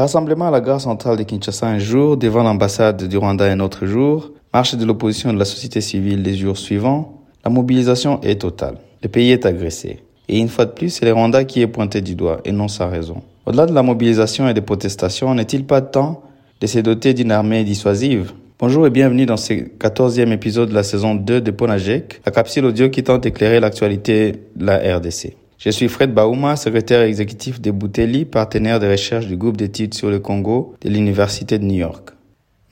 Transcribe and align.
Rassemblement 0.00 0.48
à 0.48 0.50
la 0.50 0.62
gare 0.62 0.80
centrale 0.80 1.18
de 1.18 1.24
Kinshasa 1.24 1.66
un 1.66 1.78
jour, 1.78 2.16
devant 2.16 2.42
l'ambassade 2.42 3.06
du 3.06 3.18
Rwanda 3.18 3.44
un 3.44 3.60
autre 3.60 3.84
jour, 3.84 4.30
marche 4.50 4.74
de 4.74 4.86
l'opposition 4.86 5.30
de 5.30 5.38
la 5.38 5.44
société 5.44 5.82
civile 5.82 6.22
les 6.22 6.36
jours 6.36 6.56
suivants, 6.56 7.20
la 7.44 7.50
mobilisation 7.50 8.18
est 8.22 8.40
totale. 8.40 8.78
Le 9.02 9.10
pays 9.10 9.30
est 9.30 9.44
agressé. 9.44 10.00
Et 10.26 10.38
une 10.38 10.48
fois 10.48 10.64
de 10.64 10.70
plus, 10.70 10.88
c'est 10.88 11.04
le 11.04 11.12
Rwanda 11.12 11.44
qui 11.44 11.60
est 11.60 11.66
pointé 11.66 12.00
du 12.00 12.14
doigt 12.14 12.40
et 12.46 12.50
non 12.50 12.66
sa 12.66 12.86
raison. 12.86 13.20
Au-delà 13.44 13.66
de 13.66 13.74
la 13.74 13.82
mobilisation 13.82 14.48
et 14.48 14.54
des 14.54 14.62
protestations, 14.62 15.34
n'est-il 15.34 15.66
pas 15.66 15.82
temps 15.82 16.22
de 16.62 16.66
se 16.66 16.78
doter 16.78 17.12
d'une 17.12 17.30
armée 17.30 17.62
dissuasive? 17.62 18.32
Bonjour 18.58 18.86
et 18.86 18.90
bienvenue 18.90 19.26
dans 19.26 19.36
ce 19.36 19.52
14e 19.52 20.32
épisode 20.32 20.70
de 20.70 20.74
la 20.74 20.82
saison 20.82 21.14
2 21.14 21.42
de 21.42 21.50
Ponajek, 21.50 22.22
la 22.24 22.32
capsule 22.32 22.64
audio 22.64 22.88
qui 22.88 23.02
tente 23.02 23.24
d'éclairer 23.24 23.60
l'actualité 23.60 24.32
de 24.56 24.64
la 24.64 24.96
RDC. 24.96 25.36
Je 25.62 25.68
suis 25.68 25.88
Fred 25.88 26.14
Baouma, 26.14 26.56
secrétaire 26.56 27.02
exécutif 27.02 27.60
de 27.60 27.70
Bouteli, 27.70 28.24
partenaire 28.24 28.80
de 28.80 28.90
recherche 28.90 29.26
du 29.26 29.36
groupe 29.36 29.58
d'études 29.58 29.92
sur 29.92 30.08
le 30.08 30.18
Congo 30.18 30.74
de 30.80 30.88
l'Université 30.88 31.58
de 31.58 31.64
New 31.66 31.76
York. 31.76 32.12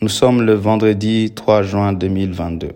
Nous 0.01 0.09
sommes 0.09 0.41
le 0.41 0.55
vendredi 0.55 1.31
3 1.35 1.65
juin 1.65 1.93
2022. 1.93 2.69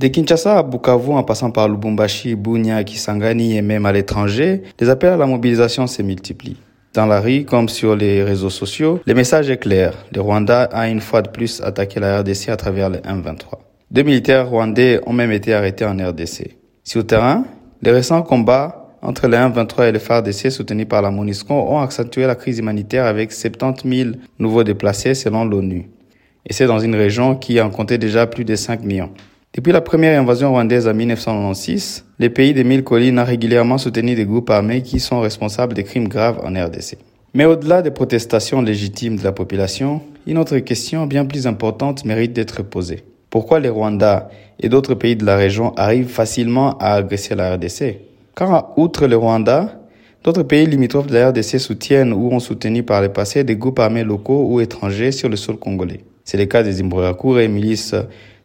De 0.00 0.08
Kinshasa 0.08 0.58
à 0.58 0.62
Bukavu, 0.64 1.12
en 1.12 1.22
passant 1.22 1.52
par 1.52 1.68
Lubumbashi, 1.68 2.34
Bunia, 2.34 2.82
Kisangani 2.82 3.56
et 3.56 3.62
même 3.62 3.86
à 3.86 3.92
l'étranger, 3.92 4.64
les 4.80 4.88
appels 4.88 5.12
à 5.12 5.16
la 5.16 5.26
mobilisation 5.26 5.86
se 5.86 6.02
multiplient. 6.02 6.56
Dans 6.92 7.06
la 7.06 7.20
rue 7.20 7.44
comme 7.44 7.68
sur 7.68 7.94
les 7.94 8.24
réseaux 8.24 8.50
sociaux, 8.50 8.98
le 9.06 9.14
message 9.14 9.50
est 9.50 9.58
clair. 9.58 9.94
Le 10.12 10.20
Rwanda 10.20 10.64
a 10.64 10.88
une 10.88 11.00
fois 11.00 11.22
de 11.22 11.28
plus 11.28 11.60
attaqué 11.60 12.00
la 12.00 12.22
RDC 12.22 12.48
à 12.48 12.56
travers 12.56 12.90
le 12.90 12.98
M23. 12.98 13.58
Deux 13.92 14.02
militaires 14.02 14.48
rwandais 14.48 14.98
ont 15.06 15.12
même 15.12 15.30
été 15.30 15.54
arrêtés 15.54 15.84
en 15.84 15.96
RDC. 15.96 16.56
Sur 16.82 17.06
terrain, 17.06 17.44
les 17.82 17.92
récents 17.92 18.22
combats 18.22 18.83
entre 19.04 19.28
les 19.28 19.36
M23 19.36 19.88
et 19.88 19.92
les 19.92 19.98
FARDC 19.98 20.50
soutenus 20.50 20.88
par 20.88 21.02
la 21.02 21.10
MONUSCO 21.10 21.52
ont 21.52 21.78
accentué 21.78 22.26
la 22.26 22.34
crise 22.34 22.58
humanitaire 22.58 23.04
avec 23.04 23.32
70 23.32 23.96
000 23.96 24.10
nouveaux 24.38 24.64
déplacés 24.64 25.14
selon 25.14 25.44
l'ONU. 25.44 25.90
Et 26.46 26.52
c'est 26.52 26.66
dans 26.66 26.78
une 26.78 26.94
région 26.94 27.36
qui 27.36 27.60
en 27.60 27.70
comptait 27.70 27.98
déjà 27.98 28.26
plus 28.26 28.44
de 28.44 28.56
5 28.56 28.82
millions. 28.82 29.10
Depuis 29.52 29.72
la 29.72 29.82
première 29.82 30.18
invasion 30.18 30.50
rwandaise 30.50 30.88
en 30.88 30.94
1996, 30.94 32.06
les 32.18 32.30
pays 32.30 32.54
des 32.54 32.64
mille 32.64 32.82
collines 32.82 33.18
ont 33.18 33.24
régulièrement 33.24 33.78
soutenu 33.78 34.14
des 34.14 34.24
groupes 34.24 34.50
armés 34.50 34.82
qui 34.82 34.98
sont 34.98 35.20
responsables 35.20 35.74
des 35.74 35.84
crimes 35.84 36.08
graves 36.08 36.40
en 36.42 36.52
RDC. 36.52 36.96
Mais 37.34 37.44
au-delà 37.44 37.82
des 37.82 37.90
protestations 37.90 38.62
légitimes 38.62 39.16
de 39.16 39.24
la 39.24 39.32
population, 39.32 40.00
une 40.26 40.38
autre 40.38 40.58
question 40.58 41.06
bien 41.06 41.26
plus 41.26 41.46
importante 41.46 42.04
mérite 42.04 42.32
d'être 42.32 42.62
posée. 42.62 43.04
Pourquoi 43.28 43.60
les 43.60 43.68
Rwandais 43.68 44.22
et 44.60 44.68
d'autres 44.68 44.94
pays 44.94 45.16
de 45.16 45.26
la 45.26 45.36
région 45.36 45.74
arrivent 45.76 46.08
facilement 46.08 46.78
à 46.78 46.94
agresser 46.94 47.34
la 47.34 47.54
RDC 47.54 48.13
Car 48.36 48.76
outre 48.76 49.06
le 49.06 49.16
Rwanda, 49.16 49.80
d'autres 50.24 50.42
pays 50.42 50.66
limitrophes 50.66 51.06
de 51.06 51.14
la 51.14 51.28
RDC 51.28 51.60
soutiennent 51.60 52.12
ou 52.12 52.30
ont 52.32 52.40
soutenu 52.40 52.82
par 52.82 53.00
le 53.00 53.10
passé 53.10 53.44
des 53.44 53.56
groupes 53.56 53.78
armés 53.78 54.02
locaux 54.02 54.46
ou 54.50 54.60
étrangers 54.60 55.12
sur 55.12 55.28
le 55.28 55.36
sol 55.36 55.56
congolais. 55.56 56.00
C'est 56.24 56.38
le 56.38 56.46
cas 56.46 56.62
des 56.62 56.80
Imbonerakure 56.80 57.38
et 57.40 57.48
milices 57.48 57.94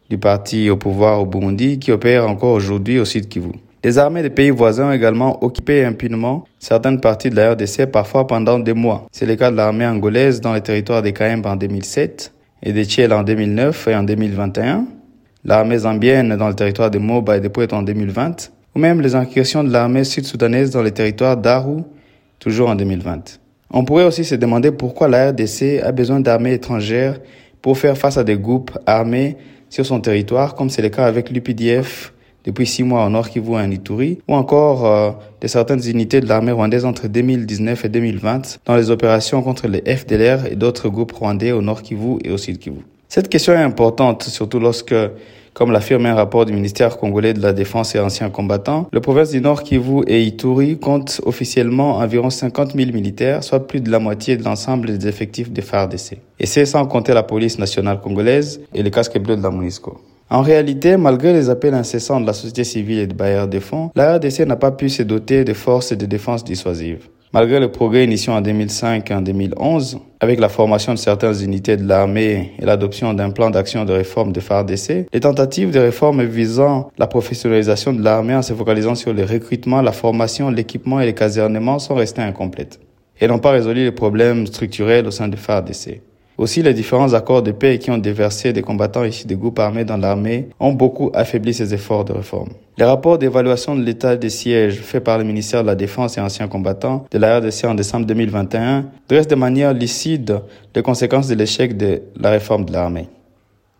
du 0.08 0.18
parti 0.18 0.70
au 0.70 0.76
pouvoir 0.76 1.20
au 1.20 1.26
Burundi 1.26 1.78
qui 1.78 1.90
opère 1.90 2.28
encore 2.28 2.52
aujourd'hui 2.52 3.00
au 3.00 3.04
sud 3.04 3.28
Kivu. 3.28 3.52
Les 3.82 3.98
armées 3.98 4.22
des 4.22 4.30
pays 4.30 4.50
voisins 4.50 4.90
ont 4.90 4.92
également 4.92 5.42
occupé 5.42 5.84
impunément 5.84 6.44
certaines 6.58 7.00
parties 7.00 7.30
de 7.30 7.36
la 7.36 7.52
RDC, 7.52 7.86
parfois 7.86 8.26
pendant 8.26 8.58
des 8.58 8.74
mois. 8.74 9.06
C'est 9.10 9.24
le 9.24 9.36
cas 9.36 9.50
de 9.50 9.56
l'armée 9.56 9.86
angolaise 9.86 10.40
dans 10.40 10.52
les 10.52 10.60
territoires 10.60 11.00
des 11.00 11.14
Kaembe 11.14 11.46
en 11.46 11.56
2007 11.56 12.32
et 12.62 12.72
des 12.72 12.84
Tchèles 12.84 13.14
en 13.14 13.22
2009 13.22 13.88
et 13.88 13.96
en 13.96 14.02
2021, 14.02 14.84
l'armée 15.46 15.78
zambienne 15.78 16.36
dans 16.36 16.48
le 16.48 16.54
territoire 16.54 16.90
de 16.90 16.98
Moba 16.98 17.38
et 17.38 17.40
de 17.40 17.74
en 17.74 17.82
2020, 17.82 18.50
ou 18.74 18.78
même 18.78 19.00
les 19.00 19.14
incursions 19.14 19.64
de 19.64 19.72
l'armée 19.72 20.04
sud-soudanaise 20.04 20.70
dans 20.70 20.82
les 20.82 20.92
territoires 20.92 21.36
d'Aru, 21.36 21.82
toujours 22.38 22.68
en 22.68 22.74
2020. 22.74 23.40
On 23.72 23.84
pourrait 23.84 24.04
aussi 24.04 24.24
se 24.24 24.34
demander 24.34 24.72
pourquoi 24.72 25.08
la 25.08 25.30
RDC 25.30 25.80
a 25.82 25.92
besoin 25.92 26.20
d'armées 26.20 26.54
étrangères 26.54 27.20
pour 27.62 27.78
faire 27.78 27.96
face 27.96 28.16
à 28.16 28.24
des 28.24 28.36
groupes 28.36 28.76
armés 28.86 29.36
sur 29.68 29.86
son 29.86 30.00
territoire, 30.00 30.54
comme 30.54 30.70
c'est 30.70 30.82
le 30.82 30.88
cas 30.88 31.06
avec 31.06 31.30
l'UPDF 31.30 32.12
depuis 32.44 32.66
six 32.66 32.82
mois 32.82 33.04
au 33.04 33.10
Nord 33.10 33.28
Kivu 33.28 33.52
et 33.52 33.56
en 33.56 33.70
Ituri, 33.70 34.18
ou 34.26 34.34
encore 34.34 34.86
euh, 34.86 35.10
de 35.40 35.46
certaines 35.46 35.86
unités 35.86 36.20
de 36.20 36.26
l'armée 36.26 36.52
rwandaise 36.52 36.84
entre 36.84 37.06
2019 37.06 37.84
et 37.84 37.88
2020 37.88 38.60
dans 38.64 38.76
les 38.76 38.90
opérations 38.90 39.42
contre 39.42 39.68
les 39.68 39.82
FDLR 39.94 40.46
et 40.46 40.56
d'autres 40.56 40.88
groupes 40.88 41.12
rwandais 41.12 41.52
au 41.52 41.60
Nord 41.60 41.82
Kivu 41.82 42.18
et 42.24 42.30
au 42.30 42.38
Sud 42.38 42.58
Kivu. 42.58 42.80
Cette 43.08 43.28
question 43.28 43.52
est 43.52 43.56
importante, 43.56 44.22
surtout 44.22 44.58
lorsque 44.58 44.94
comme 45.54 45.72
l'affirme 45.72 46.06
un 46.06 46.14
rapport 46.14 46.44
du 46.46 46.52
ministère 46.52 46.96
congolais 46.96 47.34
de 47.34 47.40
la 47.40 47.52
Défense 47.52 47.94
et 47.94 48.00
anciens 48.00 48.30
combattants, 48.30 48.88
le 48.92 49.00
province 49.00 49.30
du 49.30 49.40
Nord 49.40 49.62
Kivu 49.62 50.02
et 50.06 50.22
Ituri 50.22 50.78
compte 50.78 51.20
officiellement 51.24 51.96
environ 51.98 52.30
50 52.30 52.74
000 52.74 52.92
militaires, 52.92 53.44
soit 53.44 53.66
plus 53.66 53.80
de 53.80 53.90
la 53.90 53.98
moitié 53.98 54.36
de 54.36 54.44
l'ensemble 54.44 54.96
des 54.96 55.08
effectifs 55.08 55.50
des 55.50 55.62
FARDC. 55.62 56.18
Et 56.38 56.46
c'est 56.46 56.66
sans 56.66 56.86
compter 56.86 57.12
la 57.14 57.22
police 57.22 57.58
nationale 57.58 58.00
congolaise 58.00 58.60
et 58.74 58.82
les 58.82 58.90
casques 58.90 59.18
bleus 59.18 59.36
de 59.36 59.42
la 59.42 59.50
MONUSCO. 59.50 60.00
En 60.32 60.42
réalité, 60.42 60.96
malgré 60.96 61.32
les 61.32 61.50
appels 61.50 61.74
incessants 61.74 62.20
de 62.20 62.26
la 62.26 62.32
société 62.32 62.62
civile 62.62 63.00
et 63.00 63.06
de 63.08 63.14
bailleurs 63.14 63.48
de 63.48 63.58
fonds, 63.58 63.90
la 63.96 64.16
RDC 64.16 64.46
n'a 64.46 64.54
pas 64.54 64.70
pu 64.70 64.88
se 64.88 65.02
doter 65.02 65.44
de 65.44 65.52
forces 65.52 65.92
de 65.92 66.06
défense 66.06 66.44
dissuasives. 66.44 67.08
Malgré 67.32 67.60
le 67.60 67.70
progrès 67.70 68.02
initié 68.04 68.32
en 68.32 68.40
2005 68.40 69.08
et 69.08 69.14
en 69.14 69.22
2011, 69.22 70.00
avec 70.18 70.40
la 70.40 70.48
formation 70.48 70.94
de 70.94 70.98
certaines 70.98 71.40
unités 71.44 71.76
de 71.76 71.86
l'armée 71.86 72.54
et 72.58 72.64
l'adoption 72.64 73.14
d'un 73.14 73.30
plan 73.30 73.50
d'action 73.50 73.84
de 73.84 73.92
réforme 73.92 74.32
de 74.32 74.40
FARDC, 74.40 75.06
les 75.12 75.20
tentatives 75.20 75.70
de 75.70 75.78
réforme 75.78 76.24
visant 76.24 76.90
la 76.98 77.06
professionnalisation 77.06 77.92
de 77.92 78.02
l'armée 78.02 78.34
en 78.34 78.42
se 78.42 78.52
focalisant 78.52 78.96
sur 78.96 79.12
le 79.12 79.22
recrutement, 79.22 79.80
la 79.80 79.92
formation, 79.92 80.50
l'équipement 80.50 81.00
et 81.00 81.06
le 81.06 81.12
casernement 81.12 81.78
sont 81.78 81.94
restées 81.94 82.20
incomplètes 82.20 82.80
et 83.20 83.28
n'ont 83.28 83.38
pas 83.38 83.52
résolu 83.52 83.84
les 83.84 83.92
problèmes 83.92 84.48
structurels 84.48 85.06
au 85.06 85.12
sein 85.12 85.28
de 85.28 85.36
FARDC. 85.36 86.00
Aussi, 86.40 86.62
les 86.62 86.72
différents 86.72 87.12
accords 87.12 87.42
de 87.42 87.50
paix 87.50 87.78
qui 87.78 87.90
ont 87.90 87.98
déversé 87.98 88.54
des 88.54 88.62
combattants 88.62 89.04
issus 89.04 89.26
des 89.26 89.36
groupes 89.36 89.58
armés 89.58 89.84
dans 89.84 89.98
l'armée 89.98 90.48
ont 90.58 90.72
beaucoup 90.72 91.10
affaibli 91.12 91.52
ces 91.52 91.74
efforts 91.74 92.06
de 92.06 92.14
réforme. 92.14 92.48
Les 92.78 92.84
rapports 92.86 93.18
d'évaluation 93.18 93.76
de 93.76 93.82
l'état 93.82 94.16
des 94.16 94.30
sièges 94.30 94.80
faits 94.80 95.04
par 95.04 95.18
le 95.18 95.24
ministère 95.24 95.60
de 95.60 95.66
la 95.66 95.74
Défense 95.74 96.16
et 96.16 96.20
anciens 96.22 96.48
combattants 96.48 97.04
de 97.10 97.18
la 97.18 97.40
RDC 97.40 97.66
en 97.66 97.74
décembre 97.74 98.06
2021 98.06 98.86
dressent 99.06 99.28
de 99.28 99.34
manière 99.34 99.74
lucide 99.74 100.40
les 100.74 100.80
conséquences 100.80 101.28
de 101.28 101.34
l'échec 101.34 101.76
de 101.76 102.00
la 102.18 102.30
réforme 102.30 102.64
de 102.64 102.72
l'armée. 102.72 103.08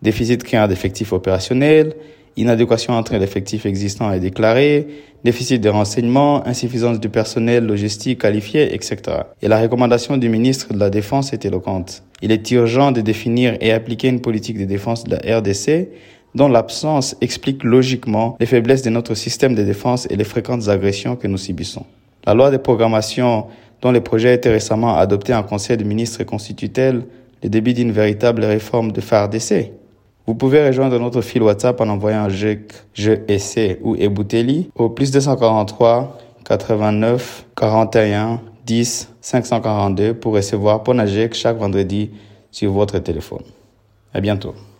Déficit 0.03 0.45
criant 0.45 0.69
d'effectifs 0.69 1.15
opérationnels, 1.15 1.95
inadéquation 2.37 2.95
entre 2.95 3.17
l'effectif 3.17 3.67
existant 3.67 4.13
et 4.13 4.21
déclaré, 4.21 4.87
déficit 5.25 5.61
de 5.61 5.69
renseignements, 5.69 6.47
insuffisance 6.47 7.01
du 7.01 7.09
personnel 7.09 7.67
logistique 7.67 8.21
qualifié, 8.21 8.75
etc. 8.75 8.99
Et 9.43 9.49
la 9.49 9.61
recommandation 9.61 10.17
du 10.17 10.29
ministre 10.29 10.73
de 10.73 10.79
la 10.79 10.91
Défense 10.91 11.33
est 11.33 11.45
éloquente. 11.45 12.03
Il 12.23 12.33
est 12.33 12.51
urgent 12.51 12.93
de 12.93 13.01
définir 13.01 13.57
et 13.61 13.73
appliquer 13.73 14.09
une 14.09 14.21
politique 14.21 14.59
de 14.59 14.65
défense 14.65 15.05
de 15.05 15.17
la 15.17 15.39
RDC 15.39 15.89
dont 16.35 16.49
l'absence 16.49 17.17
explique 17.21 17.65
logiquement 17.65 18.37
les 18.39 18.47
faiblesses 18.47 18.83
de 18.83 18.91
notre 18.91 19.15
système 19.15 19.55
de 19.55 19.65
défense 19.65 20.07
et 20.11 20.17
les 20.17 20.25
fréquentes 20.25 20.69
agressions 20.69 21.17
que 21.17 21.27
nous 21.27 21.39
subissons. 21.39 21.85
La 22.25 22.35
loi 22.35 22.51
de 22.51 22.57
programmation 22.57 23.47
dont 23.83 23.93
le 23.93 24.01
projet 24.01 24.29
a 24.29 24.35
été 24.35 24.51
récemment 24.51 24.97
adopté 24.97 25.35
en 25.35 25.43
Conseil 25.43 25.77
des 25.77 25.85
ministres 25.85 26.23
constitue 26.25 26.71
le 26.77 27.49
début 27.49 27.73
d'une 27.73 27.93
véritable 27.93 28.45
réforme 28.45 28.93
de 28.93 29.01
FARDC 29.01 29.73
vous 30.27 30.35
pouvez 30.35 30.67
rejoindre 30.67 30.99
notre 30.99 31.23
fil 31.23 31.43
WhatsApp 31.43 31.81
en 31.81 31.89
envoyant 31.89 32.29
je 32.29 33.13
essaie 33.29 33.79
ou 33.83 33.97
Ebouteli 33.97 34.71
au 34.75 34.89
plus 34.91 35.11
243 35.11 36.19
89 36.45 37.47
41 37.57 38.41
10 38.67 39.09
542 39.21 40.15
pour 40.15 40.35
recevoir 40.35 40.83
Ponajek 40.83 41.35
chaque 41.35 41.59
vendredi 41.59 42.11
sur 42.51 42.73
votre 42.73 42.99
téléphone. 42.99 43.43
À 44.13 44.21
bientôt. 44.21 44.55